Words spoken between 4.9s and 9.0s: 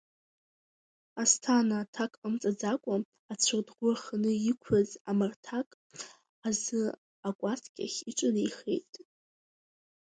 амарҭақ азы акәасқьахь иҿынеихеит.